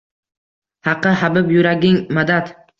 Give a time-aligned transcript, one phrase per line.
[0.87, 2.55] Haqqa habib yuraging– madad